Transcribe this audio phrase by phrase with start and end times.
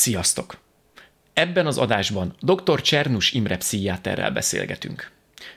[0.00, 0.56] Sziasztok!
[1.32, 2.80] Ebben az adásban dr.
[2.80, 5.10] Csernus Imre pszichiáterrel beszélgetünk.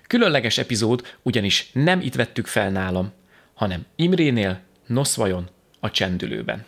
[0.08, 3.12] Különleges epizód, ugyanis nem itt vettük fel nálam,
[3.54, 6.66] hanem Imrénél, Noszvajon, a csendülőben.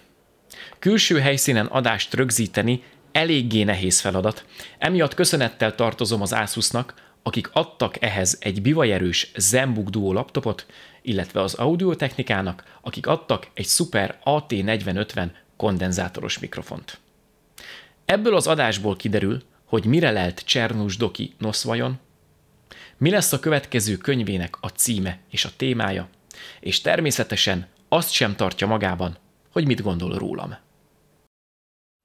[0.80, 4.46] Külső helyszínen adást rögzíteni eléggé nehéz feladat,
[4.78, 10.66] emiatt köszönettel tartozom az Asusnak, akik adtak ehhez egy bivajerős Zenbook Duo laptopot,
[11.02, 17.04] illetve az audiotechnikának, akik adtak egy Super AT4050 kondenzátoros mikrofont.
[18.06, 22.00] Ebből az adásból kiderül, hogy mire lelt Csernus Doki Noszvajon,
[22.98, 26.10] mi lesz a következő könyvének a címe és a témája,
[26.60, 29.18] és természetesen azt sem tartja magában,
[29.52, 30.56] hogy mit gondol rólam.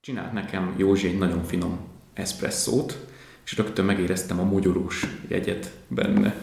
[0.00, 3.06] Csinált nekem Józsi egy nagyon finom eszpresszót,
[3.44, 6.34] és rögtön megéreztem a mogyorós jegyet benne.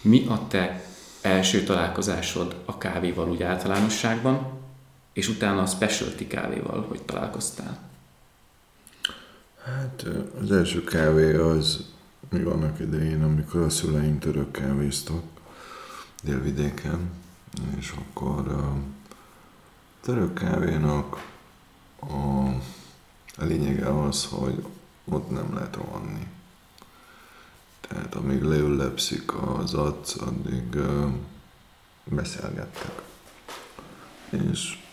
[0.00, 0.84] Mi a te
[1.20, 4.60] első találkozásod a kávéval úgy általánosságban,
[5.12, 7.86] és utána a specialty kávéval, hogy találkoztál?
[9.66, 10.06] Hát
[10.40, 11.84] az első kávé az
[12.28, 15.22] még annak idején, amikor a szüleim török kávéztak
[16.22, 17.10] délvidéken,
[17.78, 18.76] és akkor a
[20.00, 21.24] török kávénak
[22.00, 22.46] a,
[23.36, 24.64] a lényege az, hogy
[25.04, 26.26] ott nem lehet rohanni.
[27.80, 31.12] Tehát amíg leüllepszik az arc, addig uh,
[32.04, 33.02] beszélgettek.
[34.30, 34.85] És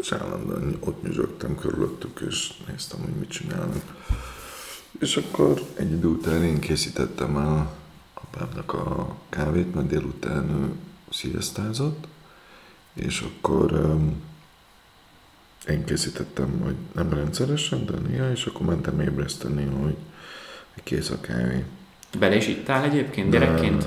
[0.00, 3.82] és állandóan ott nyüzsögtem körülöttük, és néztem, hogy mit csinálnak.
[5.00, 7.76] És akkor egy idő után én készítettem el
[8.14, 10.72] apámnak a kávét, mert délután ő
[11.10, 12.06] sziasztázott,
[12.94, 14.22] és akkor um,
[15.68, 19.96] én készítettem, hogy nem rendszeresen, de néha, és akkor mentem ébreszteni, hogy
[20.82, 21.64] kész a kávé.
[22.18, 23.86] Bele is ittál egyébként, gyerekként?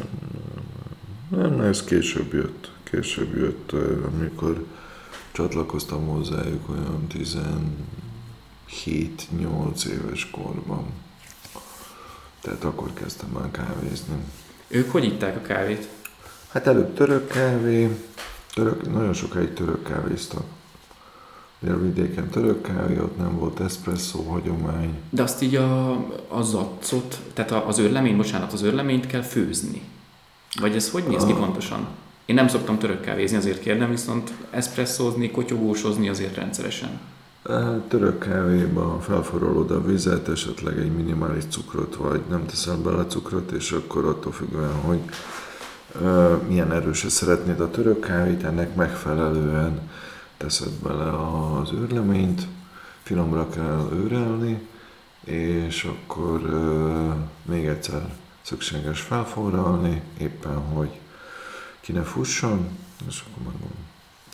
[1.30, 2.72] Nem, nem, nem, ez később jött.
[2.84, 3.72] Később jött,
[4.06, 4.66] amikor
[5.38, 10.86] csatlakoztam hozzájuk olyan 17-8 éves korban.
[12.42, 14.16] Tehát akkor kezdtem már kávézni.
[14.68, 15.88] Ők hogy itták a kávét?
[16.50, 17.98] Hát előbb török kávé,
[18.54, 20.44] török, nagyon sokáig török kávéztak.
[21.60, 25.02] Délvidéken török kávé, ott nem volt espresso hagyomány.
[25.10, 25.92] De azt így a,
[26.28, 29.82] a zacot, tehát az őrlemény, bocsánat, az őrleményt kell főzni.
[30.60, 31.88] Vagy ez hogy néz ki pontosan?
[32.28, 37.00] Én nem szoktam török kávézni, azért kérdem, viszont eszpresszózni, kotyogósozni azért rendszeresen.
[37.88, 43.72] Török kávéba felforrolod a vizet, esetleg egy minimális cukrot, vagy nem teszel bele cukrot, és
[43.72, 45.00] akkor attól függően, hogy
[46.48, 49.90] milyen erőse szeretnéd a török kávét, ennek megfelelően
[50.38, 51.12] teszed bele
[51.60, 52.48] az őrleményt,
[53.04, 54.68] finomra kell őrelni,
[55.24, 56.42] és akkor
[57.46, 58.02] még egyszer
[58.42, 61.00] szükséges felforralni, éppen hogy
[61.88, 62.70] ki ne fusson,
[63.08, 63.72] és akkor mondom,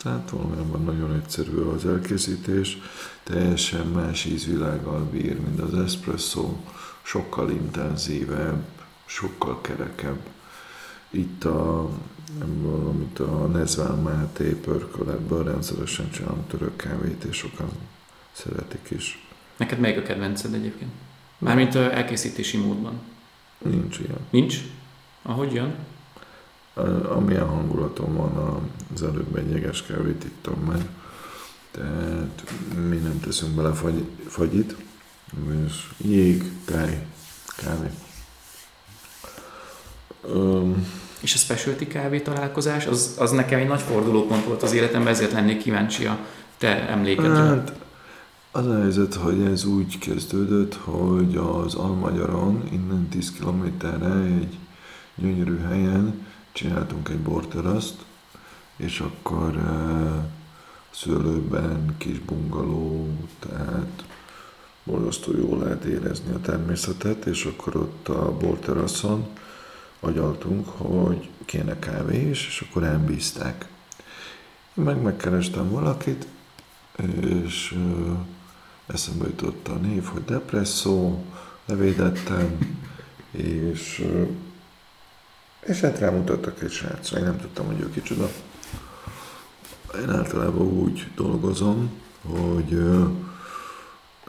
[0.02, 2.78] tehát valójában nagyon egyszerű az elkészítés,
[3.22, 6.56] teljesen más ízvilággal bír, mint az espresso,
[7.02, 8.64] sokkal intenzívebb,
[9.04, 10.18] sokkal kerekebb.
[11.10, 11.90] Itt a,
[12.40, 17.70] ebből, amit a Nezván Máté pörköletből rendszeresen csinálom török kávét, és sokan
[18.32, 19.26] szeretik is.
[19.56, 20.90] Neked melyik a kedvenced egyébként?
[21.38, 23.00] Mármint a elkészítési módban.
[23.58, 24.18] Nincs ilyen.
[24.30, 24.58] Nincs?
[25.22, 25.74] Ahogy jön?
[27.08, 28.62] Amilyen hangulatom van
[28.94, 30.88] az előbb egy jeges kávét ittam meg,
[31.70, 32.44] tehát
[32.88, 34.76] mi nem teszünk bele fagy, fagyit,
[35.66, 37.06] és jég, tej,
[37.56, 37.90] kávé.
[40.34, 40.86] Um,
[41.20, 45.32] és a specialty kávé találkozás, az, az nekem egy nagy fordulópont volt az életemben, ezért
[45.32, 46.18] lennék kíváncsi a
[46.58, 47.30] te emlékedre.
[47.30, 47.72] Hát,
[48.50, 54.58] az a helyzet, hogy ez úgy kezdődött, hogy az Almagyaron, innen 10 kilométerre egy
[55.14, 58.04] gyönyörű helyen csináltunk egy borteraszt,
[58.76, 60.24] és akkor uh,
[60.90, 64.04] szőlőben kis bungaló, tehát
[64.84, 69.26] borzasztó jól lehet érezni a természetet, és akkor ott a borteraszon
[70.00, 73.68] agyaltunk, hogy kéne kávé is, és akkor elbízták.
[74.74, 76.26] Én meg megkerestem valakit,
[77.20, 78.18] és uh,
[78.86, 81.24] eszembe jutott a név, hogy depresszó,
[81.66, 82.78] levédettem,
[83.30, 84.28] és uh,
[85.66, 88.28] és hát rámutattak egy srácra, én nem tudtam, hogy ő kicsoda.
[90.00, 91.90] Én általában úgy dolgozom,
[92.22, 92.78] hogy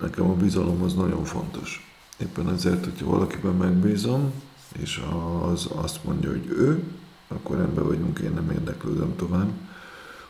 [0.01, 1.93] nekem a bizalom az nagyon fontos.
[2.17, 4.31] Éppen ezért, hogyha valakiben megbízom,
[4.77, 5.01] és
[5.41, 6.83] az azt mondja, hogy ő,
[7.27, 9.51] akkor rendben vagyunk, én nem érdeklődöm tovább,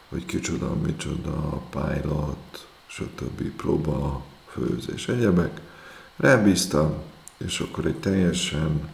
[0.09, 3.41] hogy kicsoda, micsoda, pilot, stb.
[3.41, 5.61] próba, főzés, egyebek.
[6.17, 6.93] Rábíztam,
[7.37, 8.89] és akkor egy teljesen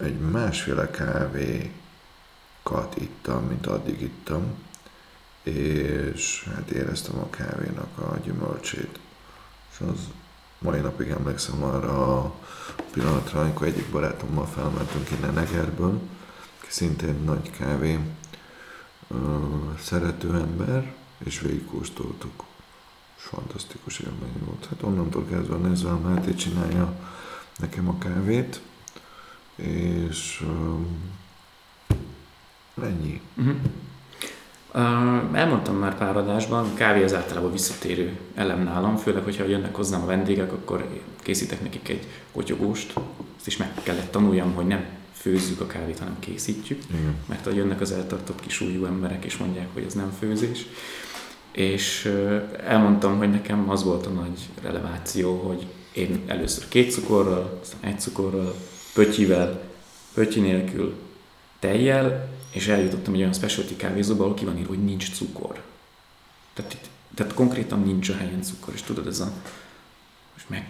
[0.00, 1.74] egy másféle kávékat
[2.96, 4.54] ittam, mint addig ittam,
[5.42, 8.98] és hát éreztem a kávénak a gyümölcsét.
[9.72, 9.98] És az
[10.58, 12.34] mai napig emlékszem arra a
[12.92, 16.00] pillanatra, amikor egyik barátommal felmentünk innen Egerből,
[16.68, 17.98] szintén nagy kávé
[19.78, 20.94] szerető ember,
[21.24, 22.44] és végigkóstoltuk.
[23.16, 24.66] Fantasztikus élmény volt.
[24.70, 26.94] Hát onnantól kezdve nézve a Máté csinálja
[27.58, 28.60] nekem a kávét,
[29.60, 30.44] és
[32.82, 33.20] ennyi.
[33.36, 33.54] Uh-huh.
[34.74, 40.02] Uh, elmondtam már pár adásban, kávé az általában visszatérő elem nálam, főleg, hogyha jönnek hozzám
[40.02, 40.88] a vendégek, akkor
[41.22, 42.92] készítek nekik egy kotyogóst.
[43.36, 46.82] Azt is meg kellett tanuljam, hogy nem főzzük a kávét, hanem készítjük.
[46.90, 47.14] Igen.
[47.26, 50.66] Mert ha jönnek az eltartott kis újú emberek, és mondják, hogy ez nem főzés.
[51.52, 57.58] És uh, elmondtam, hogy nekem az volt a nagy releváció, hogy én először két cukorral,
[57.62, 58.54] aztán egy cukorral,
[58.92, 59.62] pötyivel,
[60.14, 60.98] pötyi nélkül,
[61.58, 65.62] tejjel, és eljutottam egy olyan specialty kávézóba, ahol ki van írva, hogy nincs cukor.
[66.52, 69.32] Tehát, itt, tehát konkrétan nincs a helyen cukor, és tudod, ez a...
[70.32, 70.68] Most meg,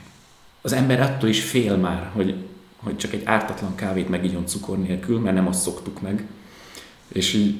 [0.61, 2.35] az ember attól is fél már, hogy,
[2.77, 6.27] hogy csak egy ártatlan kávét megígyon cukor nélkül, mert nem azt szoktuk meg.
[7.09, 7.59] És így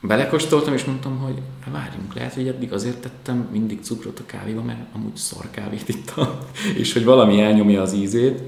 [0.00, 4.62] belekóstoltam, és mondtam, hogy hát várjunk, lehet, hogy eddig azért tettem mindig cukrot a kávéba,
[4.62, 6.28] mert amúgy szar kávét ittam,
[6.80, 8.40] és hogy valami elnyomja az ízét.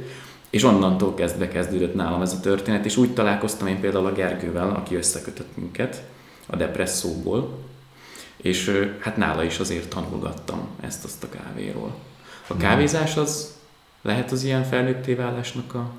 [0.50, 4.70] És onnantól kezdve kezdődött nálam ez a történet, és úgy találkoztam én például a Gergővel,
[4.70, 6.02] aki összekötött minket
[6.46, 7.58] a depresszóból,
[8.36, 11.94] és hát nála is azért tanulgattam ezt-azt a kávéról.
[12.46, 12.58] A hmm.
[12.58, 13.58] kávézás az
[14.02, 15.90] lehet az ilyen felnőtté válásnak a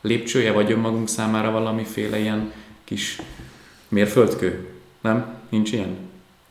[0.00, 2.52] lépcsője, vagy önmagunk számára valamiféle ilyen
[2.84, 3.20] kis
[3.88, 4.74] mérföldkő?
[5.00, 5.34] Nem?
[5.48, 5.96] Nincs ilyen?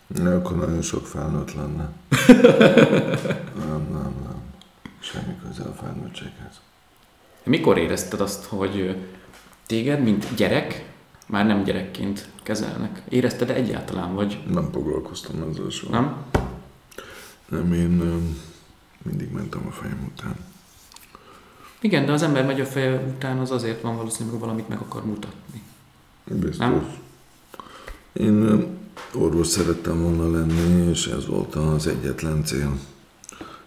[0.07, 1.89] Ne, akkor nagyon sok felnőtt lenne.
[3.65, 4.43] nem, nem, nem.
[4.99, 6.61] Semmi közel a felnőttséghez.
[7.45, 8.95] Mikor érezted azt, hogy
[9.65, 10.93] téged, mint gyerek,
[11.27, 13.01] már nem gyerekként kezelnek?
[13.09, 14.43] Érezted egyáltalán, vagy?
[14.51, 15.91] Nem foglalkoztam ezzel soha.
[15.91, 16.23] Nem?
[17.49, 18.23] Nem, én
[19.03, 20.35] mindig mentem a fejem után.
[21.79, 25.05] Igen, de az ember megy a feje után, az azért van valószínűleg valamit meg akar
[25.05, 25.61] mutatni.
[26.23, 26.57] Biztos.
[26.57, 26.87] Nem?
[28.13, 28.67] Én
[29.13, 32.77] orvos szerettem volna lenni, és ez volt az egyetlen cél.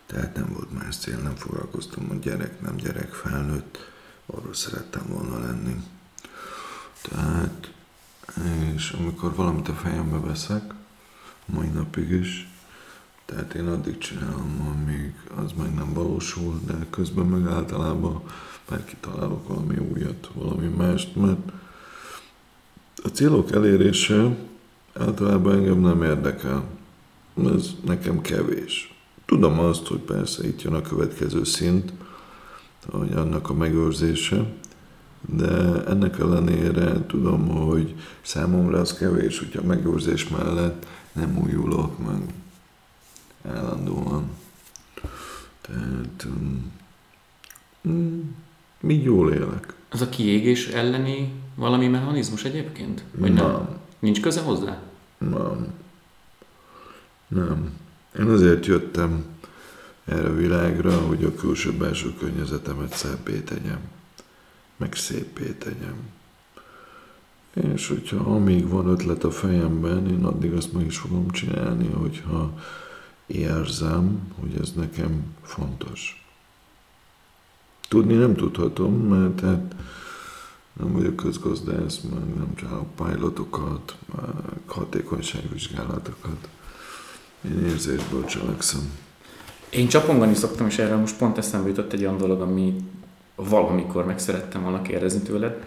[0.09, 3.91] Tehát nem volt más cél, nem foglalkoztam, hogy gyerek, nem gyerek, felnőtt,
[4.27, 5.83] arról szerettem volna lenni.
[7.03, 7.73] Tehát,
[8.75, 10.75] és amikor valamit a fejembe veszek,
[11.47, 12.49] mai napig is,
[13.25, 18.23] tehát én addig csinálom, amíg az meg nem valósul, de közben meg általában
[18.69, 21.53] már kitalálok valami újat, valami mást, mert
[23.03, 24.37] a célok elérése
[24.95, 26.65] általában engem nem érdekel.
[27.45, 28.98] Ez nekem kevés.
[29.29, 31.93] Tudom azt, hogy persze itt jön a következő szint,
[32.91, 34.53] hogy annak a megőrzése,
[35.21, 42.23] de ennek ellenére tudom, hogy számomra az kevés, hogyha megőrzés mellett nem újulok meg
[43.55, 44.31] állandóan.
[45.61, 46.73] Tehát um,
[47.83, 48.35] um,
[48.81, 49.75] még jól élek.
[49.91, 53.05] Az a kiégés elleni valami mechanizmus egyébként?
[53.15, 53.47] Vagy nem?
[53.47, 53.79] nem?
[53.99, 54.83] Nincs köze hozzá?
[55.19, 55.67] Nem.
[57.29, 57.87] Nem.
[58.19, 59.25] Én azért jöttem
[60.05, 63.81] erre a világra, hogy a külső-belső környezetemet szebbé tegyem,
[64.77, 65.97] meg szépé tegyem.
[67.75, 72.53] És hogyha amíg van ötlet a fejemben, én addig azt meg is fogom csinálni, hogyha
[73.27, 76.27] érzem, hogy ez nekem fontos.
[77.89, 79.75] Tudni nem tudhatom, mert hát
[80.73, 84.31] nem vagyok közgazdász, meg nem csinálok pilotokat, meg
[84.67, 86.49] hatékonyságvizsgálatokat.
[87.45, 88.91] Én érzésből cselekszem.
[89.71, 92.77] Én csapongani szoktam, és erre most pont eszembe jutott egy olyan dolog, ami
[93.35, 95.65] valamikor meg szerettem volna kérdezni tőled,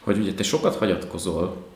[0.00, 1.66] hogy ugye te sokat hagyatkozol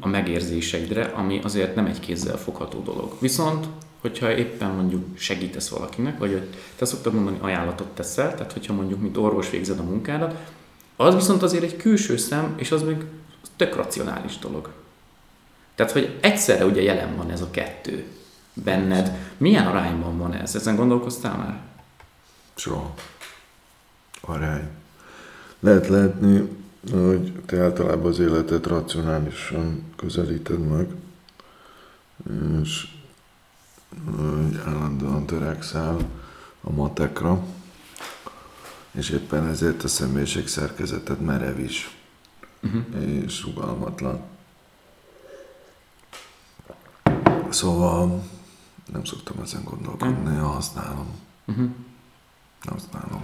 [0.00, 3.16] a megérzéseidre, ami azért nem egy kézzel fogható dolog.
[3.20, 3.66] Viszont,
[4.00, 6.42] hogyha éppen mondjuk segítesz valakinek, vagy
[6.76, 10.34] te szoktad mondani, ajánlatot teszel, tehát hogyha mondjuk, mint orvos végzed a munkádat,
[10.96, 12.96] az viszont azért egy külső szem, és az még
[13.56, 14.72] tök racionális dolog.
[15.74, 18.04] Tehát, hogy egyszerre ugye jelen van ez a kettő
[18.54, 19.32] benned.
[19.36, 20.54] Milyen arányban van ez?
[20.54, 21.60] Ezen gondolkoztál már?
[22.54, 22.94] Soha.
[24.20, 24.68] Arány.
[25.60, 26.48] Lehet látni,
[26.90, 30.86] hogy te általában az életet racionálisan közelíted meg,
[32.62, 32.88] és
[34.16, 35.96] hogy állandóan törekszel
[36.60, 37.44] a matekra,
[38.90, 41.96] és éppen ezért a személyiség szerkezeted merev is,
[42.62, 42.82] uh-huh.
[43.24, 44.20] és rugalmatlan.
[47.48, 48.22] Szóval
[48.92, 51.06] nem szoktam ezen gondolkodni, ja, használom.
[51.46, 51.70] Uh-huh.
[52.64, 53.22] Használom.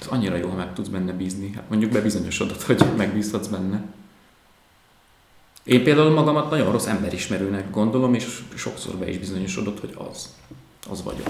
[0.00, 1.52] Ez annyira jó, ha meg tudsz benne bízni.
[1.52, 3.84] Hát mondjuk bebizonyosodott, hogy megbízhatsz benne.
[5.64, 10.34] Én például magamat nagyon rossz emberismerőnek gondolom, és sokszor be is bizonyosodott, hogy az.
[10.90, 11.28] Az vagyok.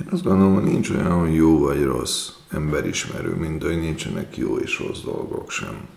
[0.00, 4.58] Én azt gondolom, hogy nincs olyan, hogy jó vagy rossz emberismerő, mint hogy nincsenek jó
[4.58, 5.88] és rossz dolgok sem.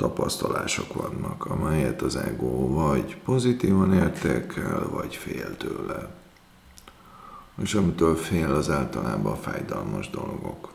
[0.00, 6.14] Tapasztalások vannak, amelyet az ego vagy pozitívan értékel, vagy fél tőle.
[7.62, 10.72] És amitől fél, az általában fájdalmas dolgok.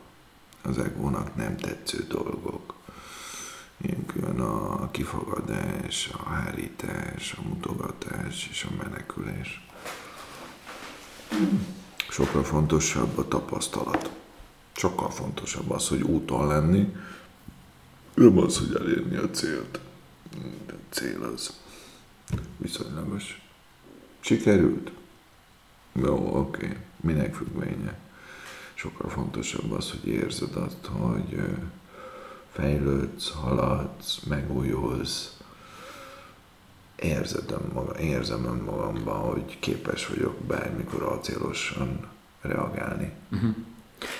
[0.62, 2.74] Az egónak nem tetsző dolgok.
[3.76, 9.66] Ilyen a kifogadás, a hárítás, a mutogatás és a menekülés.
[12.08, 14.10] Sokkal fontosabb a tapasztalat.
[14.72, 16.94] Sokkal fontosabb az, hogy úton lenni,
[18.16, 19.80] nem az, hogy elérni a célt.
[20.66, 21.60] De a cél az
[22.56, 23.42] viszonylagos.
[24.20, 24.90] Sikerült?
[25.92, 26.64] Jó, oké.
[26.64, 26.76] Okay.
[27.00, 27.98] Minek függvénye?
[28.74, 31.40] Sokkal fontosabb az, hogy érzed azt, hogy
[32.52, 35.36] fejlődsz, haladsz, megújulsz,
[36.96, 42.08] érzed önmaga, érzem önmagamban, hogy képes vagyok bármikor acélosan
[42.40, 43.12] reagálni.
[43.32, 43.56] Uh-huh.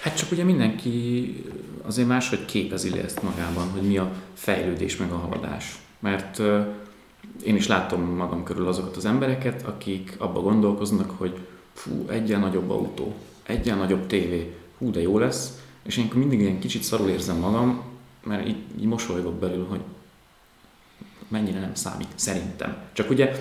[0.02, 1.44] Hát csak ugye mindenki
[1.82, 5.78] azért máshogy képezi le ezt magában, hogy mi a fejlődés meg a haladás.
[5.98, 6.42] Mert
[7.44, 11.38] én is látom magam körül azokat az embereket, akik abba gondolkoznak, hogy
[11.72, 16.58] fú, egyen nagyobb autó, egyen nagyobb tévé, hú, de jó lesz, és én mindig ilyen
[16.58, 17.82] kicsit szarul érzem magam,
[18.24, 19.80] mert így, így mosolygok belül, hogy
[21.28, 22.76] mennyire nem számít, szerintem.
[22.92, 23.32] Csak ugye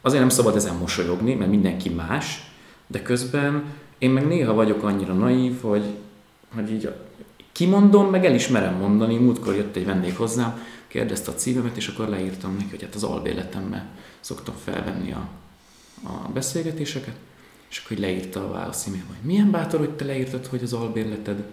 [0.00, 2.50] azért nem szabad ezen mosolyogni, mert mindenki más,
[2.86, 3.64] de közben
[4.04, 5.84] én meg néha vagyok annyira naív, hogy,
[6.54, 6.94] hogy így
[7.52, 9.16] kimondom, meg el is merem mondani.
[9.16, 13.02] Múltkor jött egy vendég hozzám, kérdezte a címemet, és akkor leírtam neki, hogy hát az
[13.02, 13.86] albérletemmel
[14.20, 15.28] szoktam felvenni a,
[16.02, 17.14] a beszélgetéseket,
[17.70, 21.44] és akkor leírta a válasz hogy milyen bátor, hogy te leírtad, hogy az albérleted,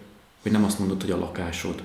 [0.42, 1.84] hogy nem azt mondod, hogy a lakásod.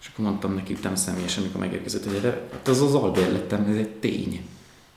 [0.00, 2.20] És akkor mondtam neki, nem személyesen, amikor megérkezett, hogy
[2.52, 4.46] hát az az albérletem, ez egy tény.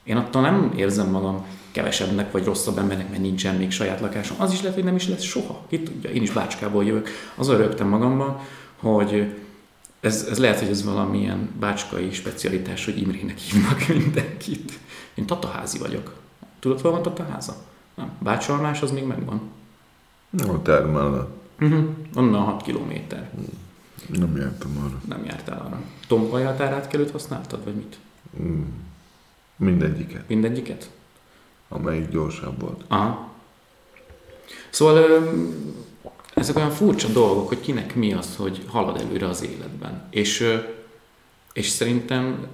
[0.04, 1.46] Én attól nem érzem magam
[1.78, 4.42] kevesebbnek vagy rosszabb embernek, mert nincsen még saját lakásom.
[4.42, 5.66] Az is lehet, hogy nem is lesz soha.
[5.68, 7.08] Ki tudja, én is Bácskából jövök.
[7.36, 8.40] Az rögtem magamban,
[8.76, 9.36] hogy
[10.00, 14.80] ez, ez lehet, hogy ez valamilyen bácskai specialitás, hogy Imrének hívnak mindenkit.
[15.16, 16.16] Én tataházi vagyok.
[16.60, 17.56] Tudod, hol van tataháza?
[17.96, 18.12] Nem.
[18.20, 19.42] Bácsalmás az még megvan.
[20.48, 21.30] A termel.
[21.60, 21.86] Uh-huh.
[22.16, 23.30] Onnan 6 kilométer.
[24.08, 25.02] Nem jártam arra.
[25.08, 25.82] Nem jártál arra.
[26.08, 27.98] Tompai határátkelőt használtad, vagy mit?
[28.42, 28.64] Mm.
[29.56, 30.28] Mindegyiket.
[30.28, 30.90] Mindegyiket?
[31.70, 32.84] Amelyik gyorsabb volt.
[32.88, 33.30] Aha.
[34.70, 35.30] Szóval
[36.34, 40.08] ezek olyan furcsa dolgok, hogy kinek mi az, hogy halad előre az életben.
[40.10, 40.46] És,
[41.54, 42.48] és szerintem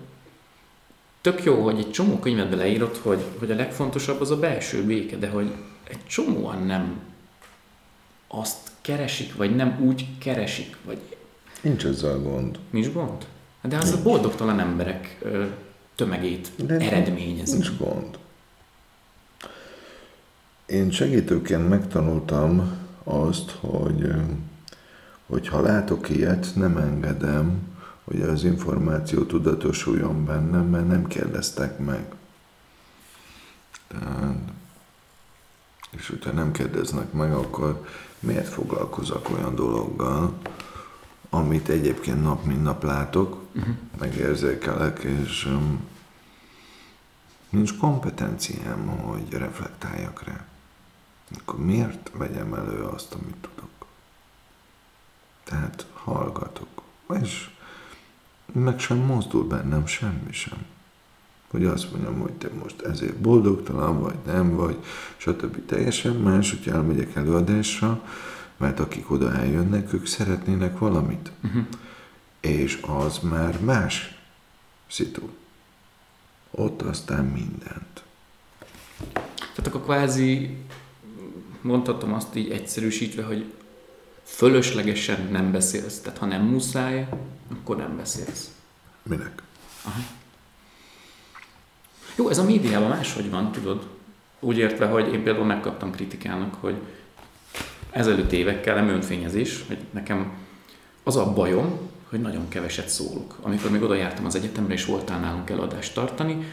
[1.21, 5.17] tök jó, hogy egy csomó könyvet leírod, hogy, hogy a legfontosabb az a belső béke,
[5.17, 5.51] de hogy
[5.83, 6.99] egy csomóan nem
[8.27, 10.99] azt keresik, vagy nem úgy keresik, vagy...
[11.61, 12.59] Nincs ezzel gond.
[12.69, 13.25] Nincs gond?
[13.61, 13.99] De az Nincs.
[13.99, 15.17] a boldogtalan emberek
[15.95, 17.51] tömegét de eredményezi.
[17.51, 18.17] Nincs gond.
[20.65, 24.13] Én segítőként megtanultam azt, hogy
[25.27, 27.71] hogyha látok ilyet, nem engedem,
[28.03, 32.05] hogy az információ tudatosuljon bennem, mert nem kérdeztek meg.
[33.87, 34.35] Tehát,
[35.89, 37.85] és hogyha nem kérdeznek meg, akkor
[38.19, 40.33] miért foglalkozok olyan dologgal,
[41.29, 43.75] amit egyébként nap mint nap látok, uh-huh.
[43.99, 45.79] megérzékelek, és um,
[47.49, 50.45] nincs kompetenciám, hogy reflektáljak rá.
[51.39, 53.85] Akkor miért vegyem elő azt, amit tudok?
[55.43, 56.81] Tehát hallgatok,
[57.21, 57.49] és
[58.51, 60.65] meg sem mozdul bennem semmi sem.
[61.51, 64.83] Hogy azt mondjam, hogy te most ezért boldogtalan vagy, nem vagy,
[65.17, 65.65] stb.
[65.65, 68.01] Teljesen más, hogy elmegyek előadásra,
[68.57, 71.31] mert akik oda eljönnek, ők szeretnének valamit.
[71.43, 71.65] Uh-huh.
[72.39, 74.19] És az már más
[74.87, 75.29] szitu.
[76.51, 78.03] Ott aztán mindent.
[79.37, 80.57] Tehát akkor kvázi
[81.63, 83.45] mondhatom azt így egyszerűsítve, hogy
[84.23, 85.99] fölöslegesen nem beszélsz.
[85.99, 87.07] Tehát ha nem muszáj,
[87.51, 88.51] akkor nem beszélsz.
[89.03, 89.43] Minek?
[89.83, 89.99] Aha.
[92.15, 93.87] Jó, ez a médiában máshogy van, tudod.
[94.39, 96.75] Úgy értve, hogy én például megkaptam kritikának, hogy
[97.89, 100.31] ezelőtt évekkel nem önfényezés, hogy nekem
[101.03, 101.79] az a bajom,
[102.09, 103.37] hogy nagyon keveset szólok.
[103.41, 106.47] Amikor még oda jártam az egyetemre, és voltál nálunk eladást tartani,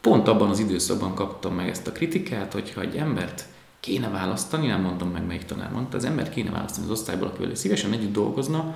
[0.00, 3.44] pont abban az időszakban kaptam meg ezt a kritikát, hogyha egy embert
[3.86, 7.54] kéne választani, nem mondom meg melyik tanár mondta, az embert kéne választani az osztályból, akivel
[7.54, 8.74] szívesen együtt dolgozna,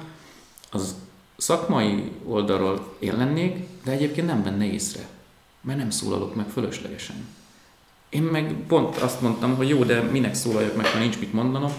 [0.70, 0.94] az
[1.36, 5.08] szakmai oldalról én lennék, de egyébként nem venne észre,
[5.60, 7.16] mert nem szólalok meg fölöslegesen.
[8.08, 11.72] Én meg pont azt mondtam, hogy jó, de minek szólaljak meg, ha nincs mit mondanom,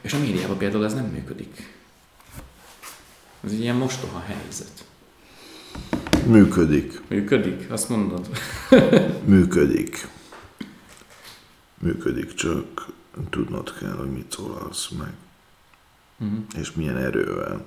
[0.00, 1.74] és a médiában például ez nem működik.
[3.44, 4.84] Ez egy ilyen mostoha helyzet.
[6.26, 7.00] Működik.
[7.08, 7.70] Működik?
[7.70, 8.28] Azt mondod?
[9.24, 10.08] Működik.
[11.78, 12.86] Működik, csak
[13.30, 15.12] tudnod kell, hogy mit szólalsz meg.
[16.18, 16.38] Uh-huh.
[16.54, 17.64] És milyen erővel.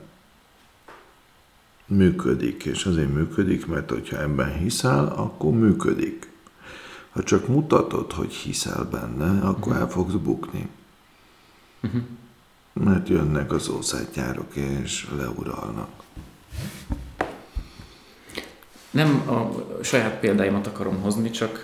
[1.85, 6.31] Működik, és azért működik, mert hogyha ebben hiszel, akkor működik.
[7.09, 10.69] Ha csak mutatod, hogy hiszel benne, akkor el fogsz bukni.
[11.81, 12.01] Uh-huh.
[12.73, 15.89] Mert jönnek az ószátjárok és leuralnak.
[18.91, 21.61] Nem a saját példáimat akarom hozni, csak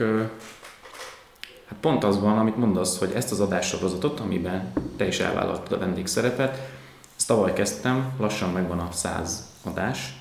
[1.80, 6.70] pont az van, amit mondasz, hogy ezt az adássorozatot, amiben te is elvállaltad a vendégszerepet,
[7.18, 10.14] ezt tavaly kezdtem, lassan megvan a száz adás,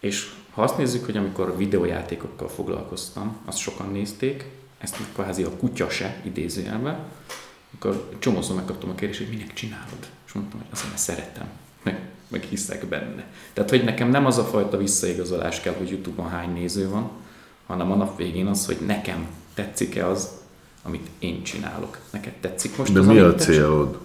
[0.00, 4.44] és ha azt nézzük, hogy amikor videójátékokkal foglalkoztam, azt sokan nézték,
[4.78, 6.98] ezt meg kvázi a kutya se idézőjelben,
[7.74, 10.08] akkor csomószor megkaptam a kérdést, hogy minek csinálod?
[10.26, 11.48] És mondtam, hogy azért, mert szeretem,
[11.82, 13.24] meg, meg hiszek benne.
[13.52, 17.10] Tehát, hogy nekem nem az a fajta visszaigazolás kell, hogy Youtube-on hány néző van,
[17.66, 20.28] hanem a nap végén az, hogy nekem tetszik-e az,
[20.86, 21.98] amit én csinálok.
[22.10, 23.98] Neked tetszik most De az, mi a te célod?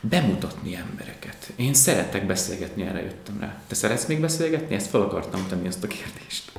[0.00, 1.52] bemutatni embereket.
[1.56, 3.60] Én szeretek beszélgetni, erre jöttem rá.
[3.66, 4.74] Te szeretsz még beszélgetni?
[4.74, 6.52] Ezt fel akartam tenni, ezt a kérdést.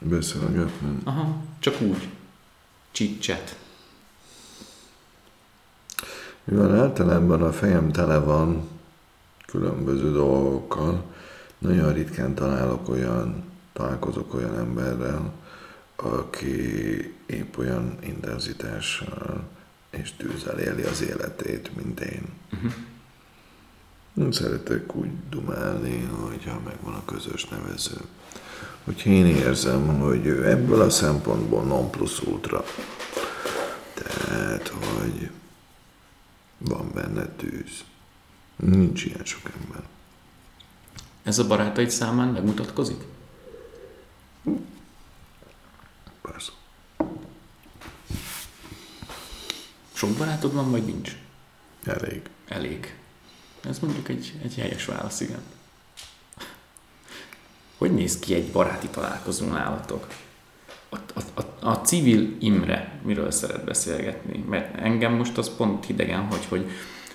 [0.00, 0.98] Beszélgetni.
[1.04, 2.08] Aha, csak úgy.
[2.90, 3.56] Chit-chat.
[6.44, 8.68] Mivel általában a fejem tele van
[9.46, 11.04] különböző dolgokkal,
[11.58, 15.32] nagyon ritkán találok olyan, találkozok olyan emberrel,
[15.96, 19.48] aki épp olyan intenzitással
[19.90, 22.24] és tűzzel éli az életét, mint én.
[22.52, 24.32] Uh-huh.
[24.32, 27.96] Szeretek úgy dumálni, hogyha megvan a közös nevező.
[28.84, 32.64] Hogyha én érzem, hogy ebből a szempontból non plus ultra.
[33.94, 35.30] Tehát, hogy
[36.58, 37.84] van benne tűz.
[38.56, 39.82] Nincs ilyen sok ember.
[41.22, 43.04] Ez a barátaid számán megmutatkozik?
[46.32, 46.52] Persze.
[49.92, 51.16] Sok barátod van, vagy nincs?
[51.84, 52.22] Elég.
[52.48, 52.96] Elég.
[53.68, 55.40] Ez mondjuk egy, egy helyes válasz, igen.
[57.78, 60.06] Hogy néz ki egy baráti találkozó nálatok?
[60.88, 64.44] A, a, a, a civil Imre miről szeret beszélgetni?
[64.48, 66.70] Mert engem most az pont hidegen, hogy, hogy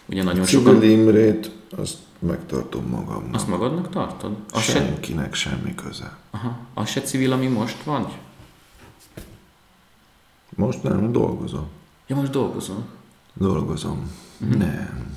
[0.05, 0.73] ugye nagyon sokan...
[0.79, 3.35] Civil Imrét, azt megtartom magamnak.
[3.35, 4.37] Azt magadnak tartod?
[4.51, 6.17] Az se, Senkinek semmi köze.
[6.31, 8.17] aha, az se civil, ami most vagy?
[10.61, 11.67] Most nem dolgozom.
[12.07, 12.83] Ja, most dolgozol.
[13.33, 14.11] Dolgozom.
[14.37, 14.57] Mhm.
[14.57, 15.15] Nem.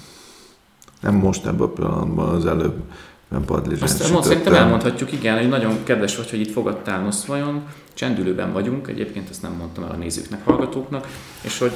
[1.00, 2.82] Nem most ebben a pillanatban, az előbb,
[3.28, 4.64] mert padlizsánt Azt mond, szerintem sütöttem.
[4.64, 9.52] elmondhatjuk, igen, hogy nagyon kedves vagy, hogy itt fogadtál Noszvajon, csendülőben vagyunk, egyébként ezt nem
[9.52, 11.06] mondtam el a nézőknek, hallgatóknak,
[11.40, 11.72] és hogy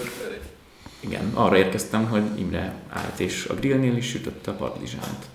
[1.00, 5.26] igen, arra érkeztem, hogy Imre állt, és a grillnél is sütötte a padlizsánt.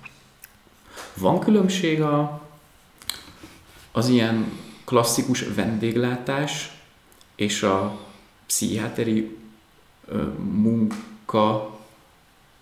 [1.18, 2.42] Van különbség a,
[3.92, 4.52] az ilyen
[4.86, 6.82] klasszikus vendéglátás
[7.36, 8.00] és a
[8.54, 9.38] pszichiáteri
[10.08, 11.80] ö, munka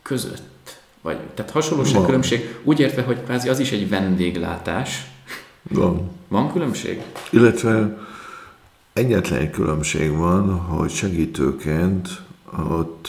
[0.01, 0.80] között?
[1.01, 2.06] Vagy, tehát hasonlóság, Van.
[2.06, 5.06] különbség, úgy értve, hogy kvázi az is egy vendéglátás.
[5.62, 6.12] Van.
[6.27, 7.01] Van különbség?
[7.30, 7.97] Illetve
[8.93, 12.10] egyetlen egy különbség van, hogy segítőként
[12.69, 13.08] ott,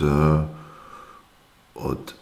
[1.72, 2.14] ott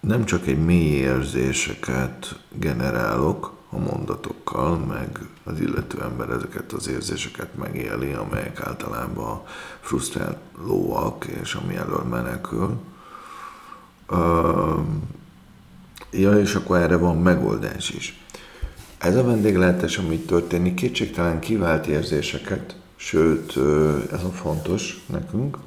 [0.00, 7.56] nem csak egy mély érzéseket generálok a mondatokkal, meg az illető ember ezeket az érzéseket
[7.56, 9.42] megéli, amelyek általában
[9.80, 12.80] frusztrálóak, és ami elől menekül.
[16.10, 18.20] Ja, és akkor erre van megoldás is.
[18.98, 23.56] Ez a vendéglátás, amit történik, kétségtelen kivált érzéseket, sőt,
[24.12, 25.58] ez a fontos nekünk,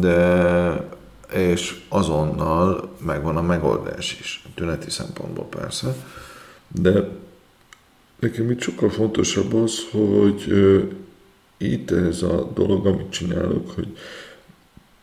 [0.00, 0.88] de
[1.32, 5.94] és azonnal megvan a megoldás is, tüneti szempontból persze,
[6.72, 7.08] de
[8.18, 10.82] nekem itt sokkal fontosabb az, hogy ö,
[11.56, 13.96] itt ez a dolog, amit csinálok, hogy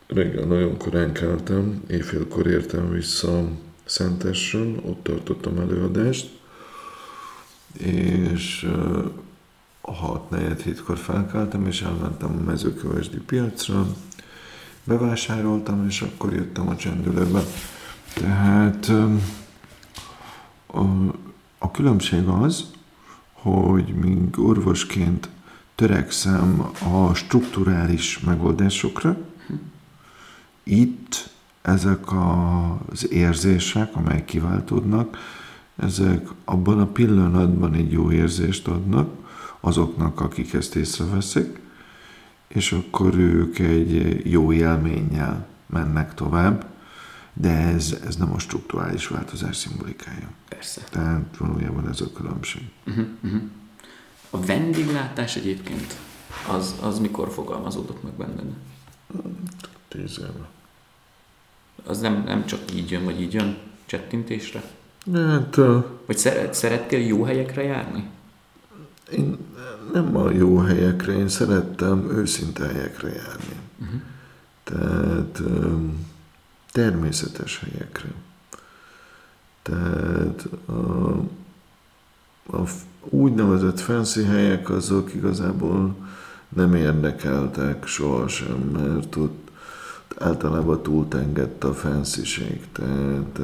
[0.06, 3.48] reggel nagyon korán keltem, éjfélkor értem vissza
[3.84, 6.28] Szentesről, ott tartottam előadást,
[7.78, 9.04] és ö,
[9.80, 13.86] hat negyed hétkor felkeltem, és elmentem a mezőkövesdi piacra,
[14.84, 17.42] bevásároltam, és akkor jöttem a csendülőbe.
[18.14, 18.92] Tehát
[21.70, 22.64] különbség az,
[23.32, 25.28] hogy míg orvosként
[25.74, 29.16] törekszem a strukturális megoldásokra,
[30.62, 31.30] itt
[31.62, 35.16] ezek az érzések, amelyek kiváltódnak,
[35.76, 39.10] ezek abban a pillanatban egy jó érzést adnak
[39.60, 41.60] azoknak, akik ezt észreveszik,
[42.48, 46.66] és akkor ők egy jó élménnyel mennek tovább.
[47.32, 50.28] De ez, ez nem a strukturális változás szimbolikája.
[50.58, 50.80] Persze.
[50.90, 52.62] Tehát valójában ez a különbség.
[52.86, 53.40] Uh-huh, uh-huh.
[54.30, 55.96] A vendéglátás egyébként,
[56.48, 58.52] az, az mikor fogalmazódott meg benned?
[59.88, 60.48] Tíz éve.
[61.86, 64.62] Az nem, nem csak így jön, vagy így jön csettintésre?
[65.12, 65.56] Hát
[66.06, 68.08] Vagy szeret, szerettél jó helyekre járni?
[69.12, 69.36] én
[69.92, 73.56] nem a jó helyekre, én szerettem őszinte helyekre járni.
[73.80, 74.00] Uh-huh.
[74.64, 75.42] Tehát
[76.72, 78.08] természetes helyekre.
[79.68, 81.08] Tehát a,
[82.56, 82.64] a
[83.08, 85.94] úgynevezett fancy helyek azok igazából
[86.48, 89.50] nem érdekeltek sohasem, mert ott
[90.18, 92.22] általában túltengett a fancy
[92.72, 93.40] tehát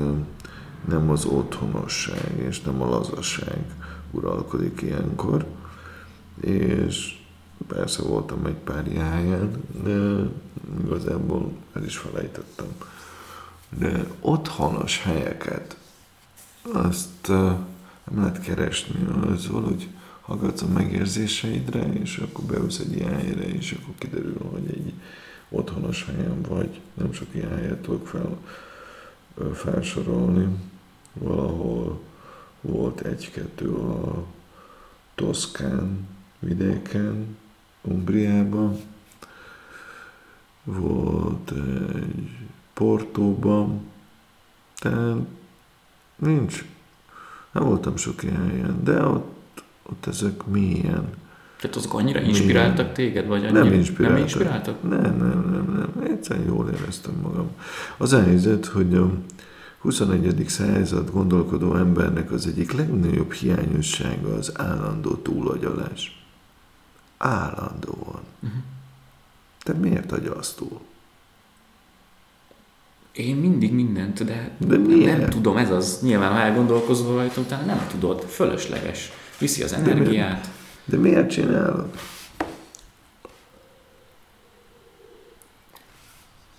[0.89, 3.65] nem az otthonosság és nem a lazaság
[4.11, 5.45] uralkodik ilyenkor.
[6.41, 7.19] És
[7.67, 10.29] persze voltam egy pár ilyen helyen, de
[10.85, 12.67] igazából el is felejtettem.
[13.79, 15.77] De otthonos helyeket,
[16.73, 17.37] azt uh,
[18.05, 19.89] nem lehet keresni, az valahogy
[20.21, 24.93] hallgatsz a megérzéseidre, és akkor beülsz egy ilyen helyre, és akkor kiderül, hogy egy
[25.49, 26.81] otthonos helyen vagy.
[26.95, 28.39] Nem sok ilyen helyet tudok fel,
[29.55, 30.49] felsorolni.
[31.13, 32.01] Valahol
[32.61, 34.25] volt egy-kettő a
[35.15, 37.37] Toszkán vidéken,
[37.83, 38.81] Umbriában,
[40.65, 41.53] volt
[41.95, 42.31] egy
[42.73, 43.81] Portóban,
[44.75, 45.17] tehát
[46.17, 46.65] nincs,
[47.53, 51.09] nem voltam sok ilyen helyen, de ott, ott ezek milyen.
[51.61, 54.17] Tehát azok annyira inspiráltak téged, vagy annyira Nem inspiráltak.
[54.17, 54.83] Nem inspiráltak?
[54.83, 56.05] Nem, nem, nem, nem.
[56.11, 57.51] Egyszerűen jól éreztem magam.
[57.97, 59.11] Az a helyzet, hogy a
[59.79, 60.45] 21.
[60.49, 66.25] század gondolkodó embernek az egyik legnagyobb hiányossága az állandó túlagyalás.
[67.19, 68.21] Állandóan.
[68.41, 68.59] Uh-huh.
[69.63, 70.81] Te miért agyalsz túl?
[73.15, 75.19] Én mindig mindent, de, De miért?
[75.19, 75.99] nem tudom, ez az.
[76.03, 79.13] Nyilván, ha elgondolkozol rajta, utána nem tudod, fölösleges.
[79.39, 80.51] Viszi az energiát.
[80.85, 81.89] De miért csinálod?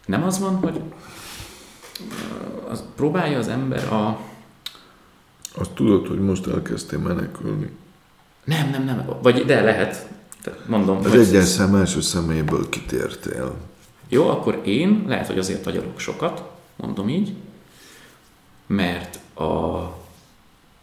[0.06, 0.82] Nem az van, hogy
[2.70, 4.20] az, próbálja az ember a...
[5.58, 7.70] Azt tudod, hogy most elkezdtél menekülni.
[8.44, 9.06] Nem, nem, nem.
[9.22, 10.08] Vagy de lehet.
[10.68, 13.56] Mondom, Az hogy egyes szem első szeméből kitértél.
[14.08, 17.34] Jó, akkor én lehet, hogy azért agyalok sokat, mondom így,
[18.68, 19.92] mert a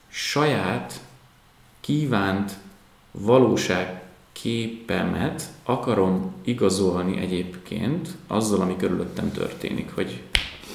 [0.08, 1.00] saját
[1.80, 2.52] kívánt
[3.11, 10.22] valóság képemet akarom igazolni egyébként azzal, ami körülöttem történik, hogy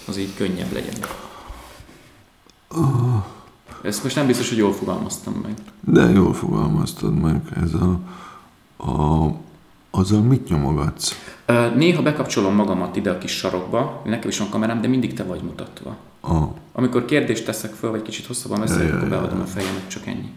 [0.08, 0.96] az így könnyebb legyen.
[3.82, 5.54] Ezt most nem biztos, hogy jól fogalmaztam meg.
[5.80, 8.00] De jól fogalmaztad meg, ez a,
[8.92, 9.28] a
[9.98, 11.12] azzal mit nyomogatsz?
[11.76, 15.42] Néha bekapcsolom magamat ide a kis sarokba, nekem is van kamerám, de mindig te vagy
[15.42, 15.98] mutatva.
[16.22, 20.32] A, Amikor kérdést teszek föl, vagy kicsit hosszabban beszélek, akkor beadom a fejemet, csak ennyi.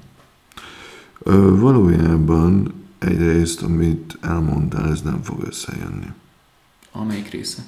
[1.23, 6.13] Ö, valójában egyrészt, amit elmondtál, ez nem fog összejönni.
[6.93, 7.63] Amelyik része?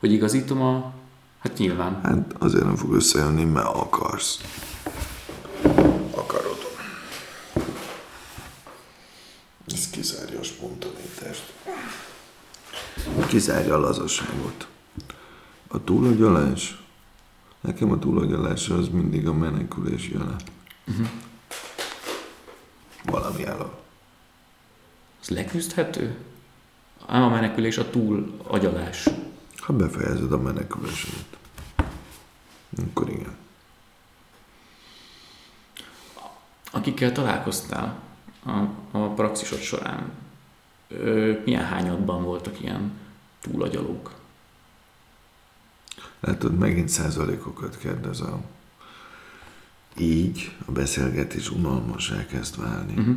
[0.00, 0.92] Hogy igazítom a...
[1.38, 2.00] Hát nyilván.
[2.02, 4.38] Hát azért nem fog összejönni, mert akarsz.
[9.66, 11.52] Ez kizárja a spontanitást.
[13.28, 14.66] Kizárja a lazaságot.
[15.68, 16.82] A túlagyalás,
[17.60, 20.36] nekem a túlagyalás az mindig a menekülés jele.
[20.86, 21.08] Uh-huh.
[23.04, 23.82] Valami elől.
[25.22, 26.18] Ez leküzdhető?
[27.06, 29.08] Ám a menekülés a túl agyalás.
[29.56, 31.36] Ha befejezed a menekülésedet,
[32.88, 33.36] akkor igen.
[36.70, 38.02] Akikkel találkoztál
[38.44, 40.12] a, a praxisod során,
[40.88, 42.92] ö, milyen hányadban voltak ilyen
[43.40, 44.14] túlagyalók?
[46.20, 48.44] Látod, megint százalékokat kérdezel.
[49.98, 52.94] Így a beszélgetés unalmas elkezd válni.
[52.98, 53.16] Uh-huh.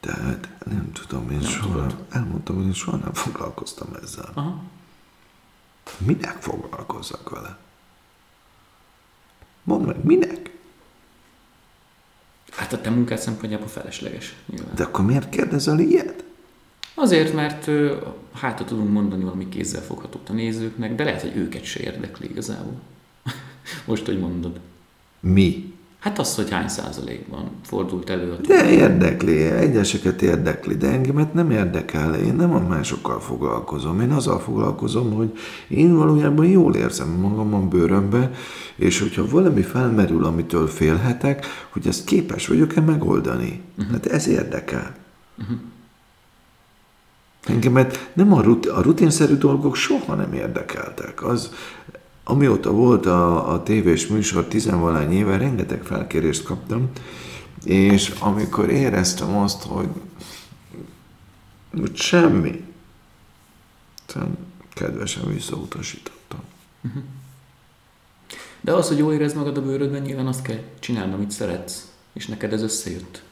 [0.00, 2.04] Tehát nem tudom, én Nem soha, tudod.
[2.10, 4.30] elmondtam, hogy én soha nem foglalkoztam ezzel.
[4.34, 4.62] Aha.
[5.98, 7.58] Minek foglalkozzak vele?
[9.62, 10.51] Mondd meg, minek?
[12.56, 14.34] Hát a te munkád szempontjából felesleges.
[14.46, 14.74] Nyilván.
[14.74, 16.24] De akkor miért kérdezel ilyet?
[16.94, 17.96] Azért, mert ö,
[18.32, 22.74] hátra tudunk mondani valami kézzel foghatót a nézőknek, de lehet, hogy őket se érdekli igazából.
[23.86, 24.60] Most, hogy mondod.
[25.20, 25.71] Mi?
[26.02, 31.50] Hát az, hogy hány százalékban fordult elő a De érdekli, egyeseket érdekli, de engemet nem
[31.50, 32.14] érdekel.
[32.14, 34.00] Én nem a másokkal foglalkozom.
[34.00, 35.38] Én azzal foglalkozom, hogy
[35.68, 38.30] én valójában jól érzem magam a bőrömbe,
[38.76, 43.62] és hogyha valami felmerül, amitől félhetek, hogy ezt képes vagyok-e megoldani.
[43.78, 43.92] Uh-huh.
[43.92, 44.94] Hát ez érdekel.
[45.38, 45.56] Uh-huh.
[47.46, 51.24] Engemet nem a, rut- a rutinszerű dolgok soha nem érdekeltek.
[51.24, 51.50] Az
[52.24, 56.90] amióta volt a, a tévés műsor tizenvalány éve, rengeteg felkérést kaptam,
[57.64, 59.88] és amikor éreztem azt, hogy,
[61.70, 62.64] hogy semmi,
[64.74, 66.40] kedvesen visszautasítottam.
[68.60, 72.26] De az, hogy jól érezd magad a bőrödben, nyilván azt kell csinálni, amit szeretsz, és
[72.26, 73.22] neked ez összejött.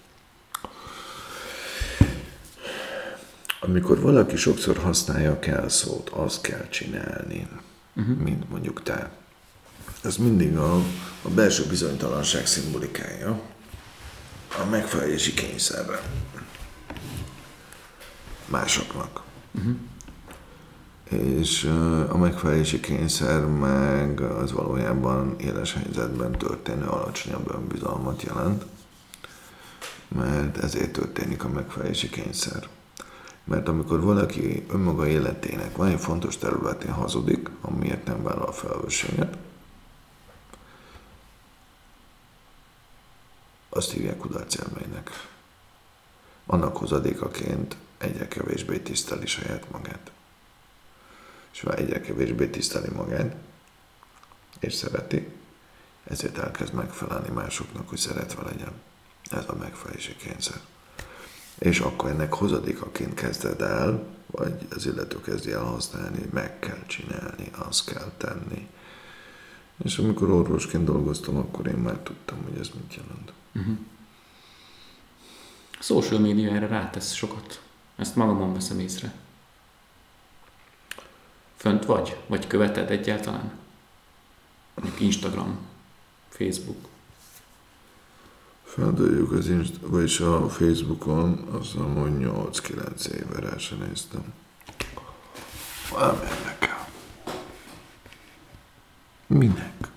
[3.60, 7.48] Amikor valaki sokszor használja a kell szót, azt kell csinálni,
[7.96, 8.16] uh-huh.
[8.16, 9.10] mint mondjuk te.
[10.02, 10.74] Ez mindig a,
[11.22, 13.40] a belső bizonytalanság szimbolikája,
[14.60, 16.00] a megfelelési kényszerre
[18.46, 19.22] másoknak.
[19.52, 19.76] Uh-huh.
[21.10, 21.64] És
[22.08, 28.64] a megfelelési kényszer meg az valójában éles helyzetben történő alacsonyabb önbizalmat jelent,
[30.08, 32.68] mert ezért történik a megfelelési kényszer.
[33.44, 39.36] Mert amikor valaki önmaga életének van egy fontos területén hazudik, amiért nem vállal felelősséget,
[43.68, 45.10] azt hívják kudarcélménynek.
[46.46, 50.10] Annak hozadékaként egyre kevésbé tiszteli saját magát.
[51.52, 53.34] És ha egyre kevésbé tiszteli magát,
[54.60, 55.28] és szereti,
[56.04, 58.72] ezért elkezd megfelelni másoknak, hogy szeretve legyen.
[59.30, 60.60] Ez a megfelelési kényszer
[61.60, 67.50] és akkor ennek hozadékaként kezded el, vagy az illető kezdi el használni, meg kell csinálni,
[67.52, 68.68] azt kell tenni.
[69.84, 73.32] És amikor orvosként dolgoztam, akkor én már tudtam, hogy ez mit jelent.
[73.54, 73.78] Uh-huh.
[75.80, 77.62] Social media erre rátesz sokat.
[77.96, 79.14] Ezt magamon veszem észre.
[81.56, 82.16] Fönt vagy?
[82.26, 83.52] Vagy követed egyáltalán?
[84.98, 85.58] Instagram,
[86.28, 86.89] Facebook.
[88.74, 94.32] Feldőjük az Inst- vagyis a Facebookon, azt mondom, hogy 8-9 éve rá sem néztem.
[95.98, 96.88] Nem érdekel.
[99.26, 99.88] Minek?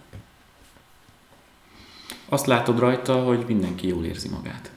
[2.29, 4.71] Azt látod rajta, hogy mindenki jól érzi magát.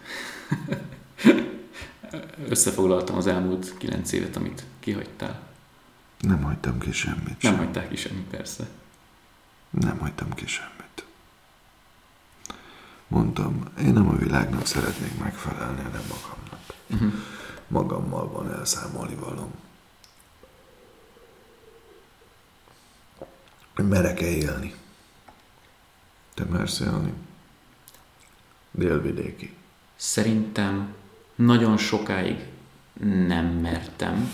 [2.48, 5.40] Összefoglaltam az elmúlt 9 évet, amit kihagytál.
[6.20, 7.42] Nem hagytam ki semmit.
[7.42, 8.68] Nem hagytál ki semmit, persze.
[9.70, 10.85] Nem hagytam ki semmit.
[13.08, 16.60] Mondtam, én nem a világnak szeretnék megfelelni, hanem magamnak.
[16.86, 17.12] Uh-huh.
[17.68, 19.50] Magammal van elszámolni valom.
[23.74, 24.74] Merek-e élni?
[26.34, 27.12] Te mersz élni?
[28.70, 29.54] Délvidéki.
[29.96, 30.94] Szerintem
[31.34, 32.44] nagyon sokáig
[33.26, 34.30] nem mertem,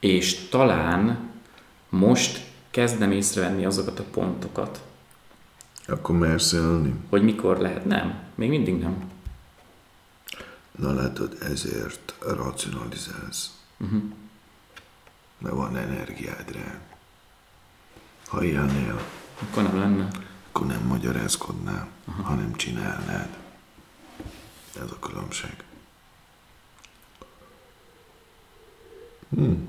[0.00, 1.30] és talán
[1.88, 4.82] most kezdem észrevenni azokat a pontokat,
[5.90, 6.94] akkor mersz élni?
[7.08, 7.84] Hogy mikor lehet?
[7.84, 8.18] Nem.
[8.34, 9.10] Még mindig nem.
[10.78, 13.58] Na látod, ezért racionalizálsz.
[13.78, 14.02] Uh-huh.
[15.38, 16.80] Mert van energiád rá.
[18.26, 19.00] Ha élnél,
[19.42, 20.08] akkor nem lenne.
[20.48, 22.26] Akkor nem magyarázkodnál, uh-huh.
[22.26, 23.36] hanem csinálnád.
[24.74, 25.64] Ez a különbség.
[29.34, 29.68] Hmm.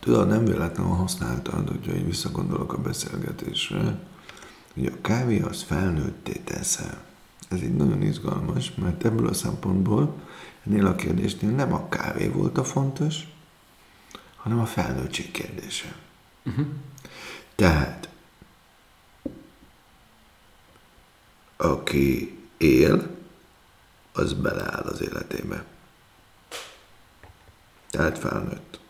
[0.00, 3.98] Tudod, nem véletlenül használtad, hogyha én visszagondolok a beszélgetésre,
[4.74, 7.04] hogy a kávé az felnőtté teszel.
[7.48, 10.22] Ez így nagyon izgalmas, mert ebből a szempontból
[10.66, 13.28] ennél a kérdésnél nem a kávé volt a fontos,
[14.36, 15.96] hanem a felnőttség kérdése.
[16.44, 16.66] Uh-huh.
[17.54, 18.08] Tehát,
[21.56, 23.16] aki él,
[24.12, 25.64] az beleáll az életébe.
[27.90, 28.80] Tehát felnőtt.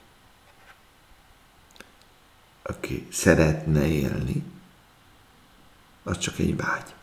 [2.62, 4.42] Aki szeretne élni,
[6.04, 6.94] az csak egy vágy.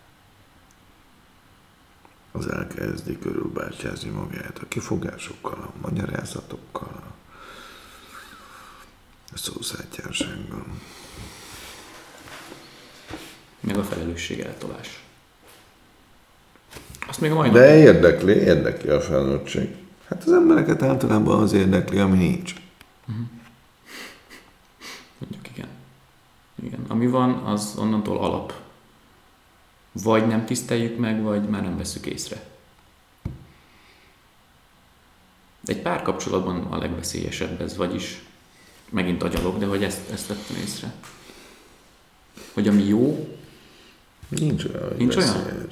[2.32, 7.04] Az elkezdi körülbácsázni magát a kifogásokkal, a magyarázatokkal,
[9.34, 10.66] a szószátjársággal.
[13.60, 15.04] Meg a felelősség eltolás.
[17.08, 19.76] Azt még a mai De érdekli, érdekli a felnőttség.
[20.08, 22.54] Hát az embereket általában az érdekli, ami nincs.
[23.08, 23.26] Uh-huh.
[25.18, 25.70] Mondjuk igen.
[26.64, 26.86] Igen.
[26.88, 28.54] Ami van, az onnantól alap
[29.92, 32.44] vagy nem tiszteljük meg, vagy már nem veszük észre.
[35.66, 38.24] Egy párkapcsolatban a legveszélyesebb ez, vagyis
[38.90, 40.94] megint agyalok, de hogy ezt, ezt vettem észre.
[42.54, 43.38] Hogy ami jó...
[44.30, 45.68] Nincs olyan, Nincs olyan?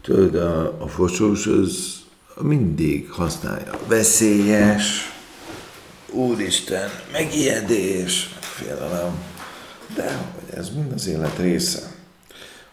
[0.00, 2.04] Tudod, a, a fosós az
[2.40, 3.78] mindig használja.
[3.86, 5.12] Veszélyes,
[6.10, 9.24] úristen, megijedés, félelem.
[9.94, 11.95] De hogy ez mind az élet része.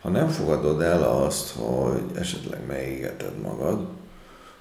[0.04, 3.88] Ha nem fogadod el azt, hogy esetleg megégeted magad,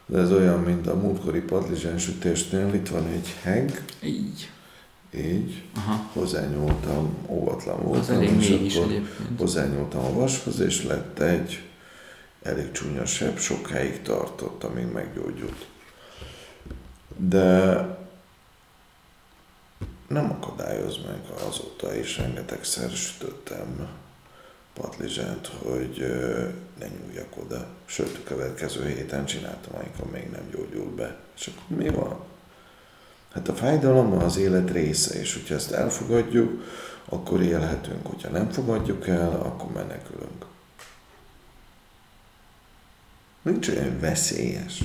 [0.07, 4.51] de ez olyan, mint a múltkori padlizsánsütésnél, itt van egy heg, Így.
[5.15, 6.09] így, Aha.
[6.13, 9.39] hozzányúltam, óvatlan voltam, Az elég és mély is akkor egyébként.
[9.39, 11.63] hozzányúltam a vashoz, és lett egy
[12.43, 15.67] elég csúnya sebb, sokáig tartott, amíg meggyógyult.
[17.17, 17.77] De
[20.09, 23.89] nem akadályoz meg azóta is, rengetegszer sütöttem
[24.75, 25.99] patlizsát, hogy
[26.79, 27.67] ne nyúljak oda.
[27.85, 31.17] Sőt, a következő héten csináltam, amikor még nem gyógyult be.
[31.37, 32.19] És akkor mi van?
[33.33, 36.63] Hát a fájdalom az élet része, és hogyha ezt elfogadjuk,
[37.05, 38.07] akkor élhetünk.
[38.07, 40.47] Hogyha nem fogadjuk el, akkor menekülünk.
[43.43, 44.85] Nincs olyan veszélyes.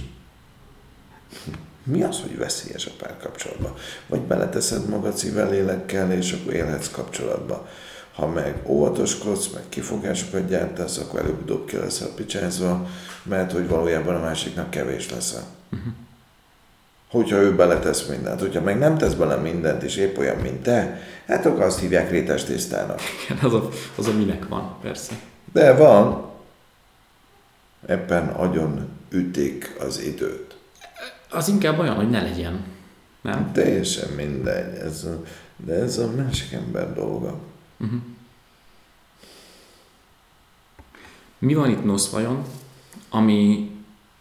[1.83, 3.73] Mi az, hogy veszélyes a párkapcsolatban?
[4.07, 7.67] Vagy beleteszed magad szívvel, lélekkel, és akkor élhetsz kapcsolatba.
[8.17, 12.87] Ha meg óvatoskodsz, meg kifogásokat gyártasz, akkor előbb-utóbb ki leszel picsázva,
[13.23, 15.43] mert hogy valójában a másiknak kevés leszel.
[15.71, 15.93] Uh-huh.
[17.09, 21.01] Hogyha ő beletesz mindent, hogyha meg nem tesz bele mindent, és épp olyan, mint te,
[21.27, 23.01] hát akkor azt hívják rétes tésztának.
[23.25, 25.13] Igen, az a, az a minek van, persze.
[25.53, 26.31] De van,
[27.85, 30.57] ebben agyon ütik az időt.
[31.29, 32.65] Az inkább olyan, hogy ne legyen.
[33.21, 33.51] Nem?
[33.51, 35.23] Teljesen mindegy, ez a,
[35.65, 37.39] de ez a másik ember dolga.
[37.77, 38.01] Uh-huh.
[41.37, 42.43] Mi van itt NOSZ vajon,
[43.09, 43.71] ami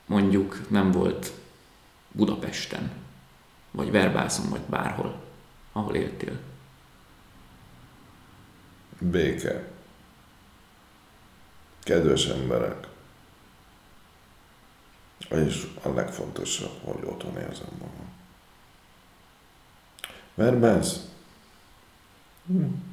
[0.06, 1.32] mondjuk nem volt
[2.12, 2.92] Budapesten,
[3.70, 5.22] vagy Verbászon, vagy bárhol,
[5.72, 6.40] ahol éltél?
[8.98, 9.68] Béke.
[11.82, 12.88] Kedves emberek.
[15.28, 18.14] És a legfontosabb, hogy otthon érzem magam.
[20.34, 21.00] Verbász?
[22.46, 22.85] Hm.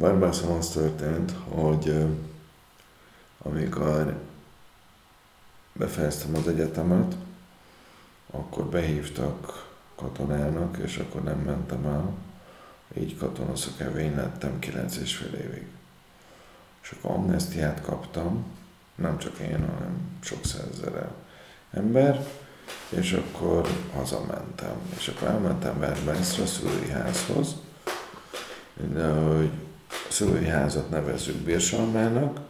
[0.00, 2.06] Verbászon az történt, hogy
[3.38, 4.20] amikor
[5.72, 7.14] befejeztem az egyetemet,
[8.30, 12.12] akkor behívtak katonának, és akkor nem mentem el.
[12.98, 15.66] Így katonaszakevény lettem 9 és fél évig.
[16.82, 18.44] És akkor amnestiát kaptam,
[18.94, 21.12] nem csak én, hanem sok százezer
[21.70, 22.26] ember,
[22.88, 24.76] és akkor hazamentem.
[24.96, 27.56] És akkor elmentem Verbászra, a szülői házhoz,
[28.74, 29.50] de hogy
[30.20, 32.40] szülői házat nevezzük Bírsalmának,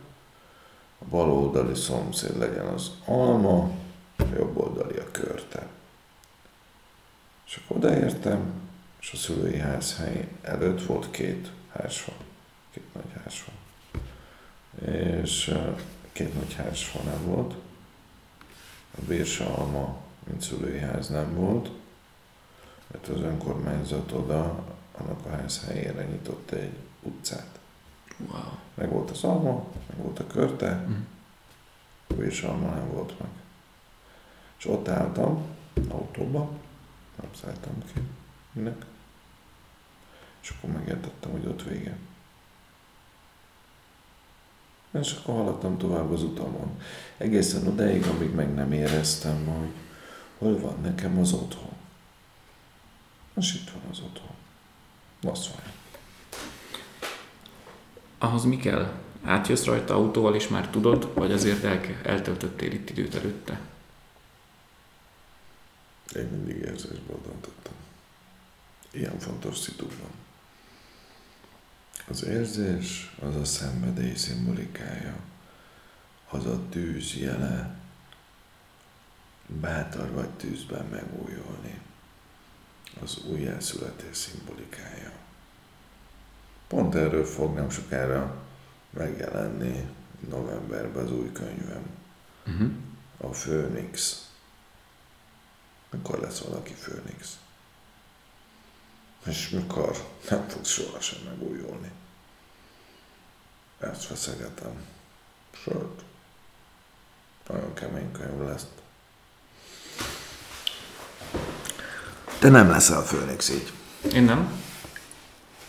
[0.99, 3.71] a bal oldali szomszéd legyen az alma,
[4.17, 5.67] a jobb oldali a körte.
[7.47, 8.53] És akkor odaértem,
[9.01, 12.13] és a szülői ház hely előtt volt két házfa,
[12.73, 13.51] két nagy házfa.
[15.23, 15.55] És
[16.13, 17.55] két nagy házfa nem volt.
[18.99, 19.97] A Bírsa Alma,
[20.29, 21.71] mint szülői ház nem volt,
[22.93, 24.65] mert az önkormányzat oda,
[24.99, 27.60] annak a ház helyére nyitott egy utcát.
[28.29, 28.41] Wow.
[28.75, 31.01] Meg volt az alma, meg volt a körte, Mhm.
[32.09, 33.29] a Bírsalma nem volt meg.
[34.59, 35.43] És ott álltam,
[35.89, 36.51] autóba,
[37.21, 38.01] nem szálltam ki,
[38.53, 38.85] minek.
[40.43, 41.97] És akkor megértettem, hogy ott vége.
[45.01, 46.81] És akkor haladtam tovább az utamon.
[47.17, 49.71] Egészen odáig, amíg meg nem éreztem, hogy
[50.39, 51.73] hol van nekem az otthon.
[53.35, 54.35] Most itt van az otthon.
[55.21, 55.35] Van.
[58.23, 58.93] Ahhoz mi kell?
[59.25, 63.61] Átjössz rajta autóval, és már tudod, vagy azért el, eltöltöttél itt időt előtte?
[66.17, 67.73] Én mindig érzésből döntöttem.
[68.93, 70.11] Ilyen fontos szituban.
[72.09, 75.17] Az érzés az a szenvedély szimbolikája,
[76.29, 77.77] az a tűz jele,
[79.47, 81.81] bátor vagy tűzben megújulni,
[83.03, 85.13] az újjászületés szimbolikája.
[86.71, 88.37] Pont erről fog nem sokára
[88.91, 89.89] megjelenni
[90.29, 91.83] novemberben az új könyvem,
[92.47, 92.71] Uh-huh.
[93.31, 94.25] a Főnix.
[95.91, 97.39] Mikor lesz valaki Főnix?
[99.27, 99.97] És mikor
[100.31, 101.91] nem fog sohasem megújulni.
[103.79, 104.85] Ezt feszegetem.
[105.63, 106.03] Sőt,
[107.49, 108.67] nagyon kemény könyv lesz.
[112.39, 113.73] Te nem leszel Főnix így.
[114.13, 114.63] Én nem?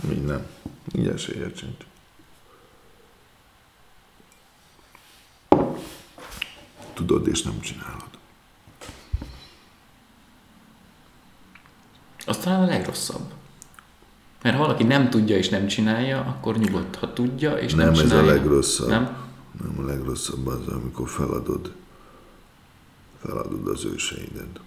[0.09, 0.45] Így nem.
[0.93, 1.85] Így esélyed sincs.
[6.93, 8.09] Tudod és nem csinálod.
[12.25, 13.33] Az talán a legrosszabb.
[14.41, 16.95] Mert ha valaki nem tudja és nem csinálja, akkor nyugodt.
[16.95, 18.31] Ha tudja és nem, Nem, ez a csinálja.
[18.33, 18.87] legrosszabb.
[18.89, 19.17] Nem?
[19.61, 21.73] Nem a legrosszabb az, amikor feladod,
[23.21, 24.59] feladod az őseidet.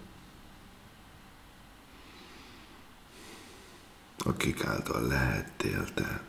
[4.27, 6.23] Akik által lehettél te,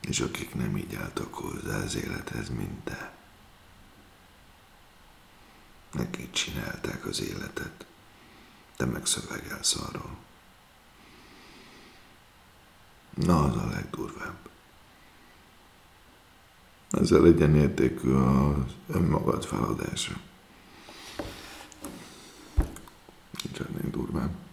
[0.00, 3.12] és akik nem így álltak hozzá az élethez, mint te.
[5.92, 7.86] Nekik csinálták az életet,
[8.76, 10.16] te meg szövegelsz arról.
[13.14, 14.48] Na, az a legdurvább.
[16.90, 20.20] Ezzel egyenértékű az önmagad feladása.
[23.42, 24.47] Nincs ennél durvább.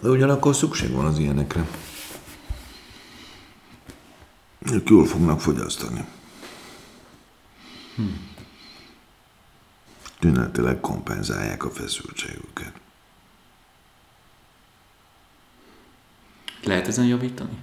[0.00, 1.66] De ugyanakkor szükség van az ilyenekre.
[4.72, 6.04] Ők jól fognak fogyasztani.
[10.18, 12.72] Tünetileg kompenzálják a feszültségüket.
[16.62, 17.62] Lehet ezen javítani?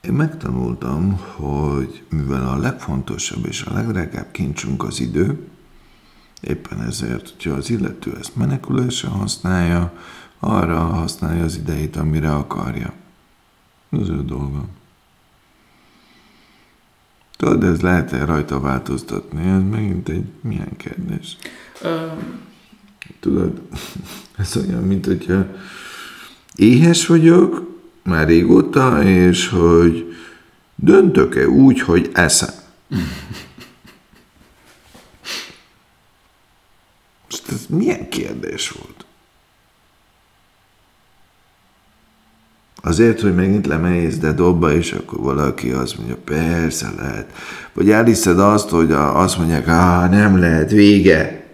[0.00, 5.48] Én megtanultam, hogy mivel a legfontosabb és a legdrágább kincsünk az idő,
[6.42, 9.92] éppen ezért, hogyha az illető ezt menekülésre használja,
[10.38, 12.92] arra használja az idejét, amire akarja.
[13.90, 14.64] Az ő dolga.
[17.36, 19.48] Tudod, ez lehet-e rajta változtatni?
[19.48, 21.36] Ez megint egy milyen kérdés.
[21.82, 22.06] Ö,
[23.20, 23.60] Tudod,
[24.38, 25.46] ez olyan, mint hogyha
[26.54, 27.70] éhes vagyok,
[28.02, 30.14] már régóta, és hogy
[30.74, 32.54] döntök-e úgy, hogy eszem.
[37.42, 39.04] Most ez milyen kérdés volt?
[42.82, 47.32] Azért, hogy megint lemész de dobba, és akkor valaki azt mondja, persze lehet.
[47.72, 51.46] Vagy elhiszed azt, hogy a- azt mondják, á, nem lehet, vége.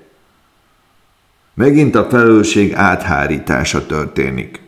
[1.54, 4.60] Megint a felelősség áthárítása történik.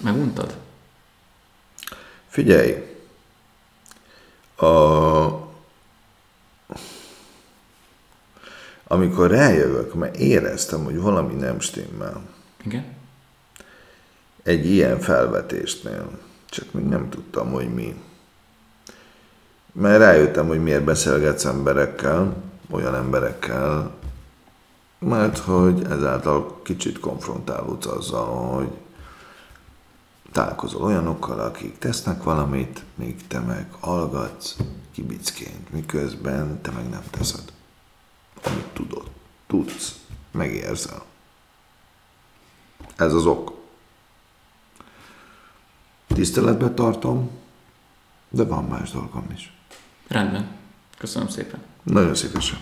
[0.00, 0.56] meguntad?
[2.28, 2.74] Figyelj,
[4.66, 5.46] a...
[8.86, 12.22] amikor rájövök, mert éreztem, hogy valami nem stimmel
[12.64, 12.96] Igen?
[14.42, 16.10] egy ilyen felvetésnél,
[16.46, 18.02] csak még nem tudtam, hogy mi.
[19.72, 22.36] Mert rájöttem, hogy miért beszélgetsz emberekkel,
[22.70, 23.90] olyan emberekkel,
[24.98, 28.68] mert hogy ezáltal kicsit konfrontálódsz azzal, hogy
[30.32, 34.56] találkozol olyanokkal, akik tesznek valamit, még te meg hallgatsz
[34.92, 37.52] kibicként, miközben te meg nem teszed.
[38.44, 39.10] Amit tudod,
[39.46, 39.98] tudsz,
[40.30, 41.02] megérzel.
[42.96, 43.52] Ez az ok.
[46.06, 47.30] Tiszteletbe tartom,
[48.28, 49.52] de van más dolgom is.
[50.08, 50.56] Rendben.
[50.98, 51.62] Köszönöm szépen.
[51.82, 52.58] Nagyon szívesen.